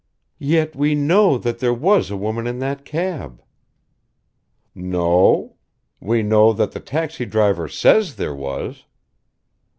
"Yet 0.39 0.75
we 0.75 0.95
know 0.95 1.37
that 1.37 1.59
there 1.59 1.75
was 1.75 2.09
a 2.09 2.17
woman 2.17 2.47
in 2.47 2.57
that 2.57 2.85
cab!" 2.85 3.43
"No 4.73 5.13
o. 5.13 5.55
We 5.99 6.23
know 6.23 6.53
that 6.53 6.71
the 6.71 6.79
taxi 6.79 7.27
driver 7.27 7.67
says 7.67 8.15
there 8.15 8.33
was." 8.33 8.85